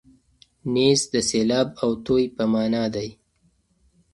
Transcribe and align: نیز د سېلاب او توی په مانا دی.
نیز 0.73 0.99
د 1.13 1.15
سېلاب 1.29 1.67
او 1.83 1.89
توی 2.05 2.23
په 2.35 2.43
مانا 2.53 2.83
دی. 2.95 3.09